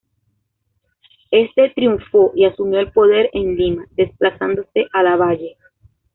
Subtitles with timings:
[1.29, 5.59] Este triunfó y asumió el poder en Lima, desplazando a Lavalle.